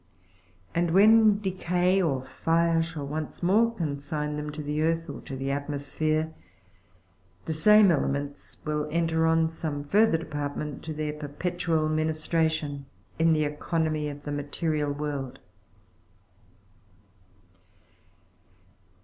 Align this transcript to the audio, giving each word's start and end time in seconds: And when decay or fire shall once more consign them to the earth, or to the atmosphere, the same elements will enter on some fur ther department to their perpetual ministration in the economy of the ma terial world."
And 0.73 0.89
when 0.89 1.41
decay 1.41 2.01
or 2.01 2.25
fire 2.25 2.81
shall 2.81 3.05
once 3.05 3.43
more 3.43 3.71
consign 3.75 4.35
them 4.35 4.49
to 4.53 4.63
the 4.63 4.81
earth, 4.81 5.07
or 5.07 5.21
to 5.21 5.35
the 5.37 5.51
atmosphere, 5.51 6.33
the 7.45 7.53
same 7.53 7.91
elements 7.91 8.57
will 8.65 8.89
enter 8.89 9.27
on 9.27 9.47
some 9.47 9.83
fur 9.83 10.09
ther 10.09 10.17
department 10.17 10.81
to 10.85 10.93
their 10.95 11.13
perpetual 11.13 11.87
ministration 11.87 12.87
in 13.19 13.33
the 13.33 13.43
economy 13.45 14.09
of 14.09 14.23
the 14.23 14.31
ma 14.31 14.41
terial 14.41 14.97
world." 14.97 15.37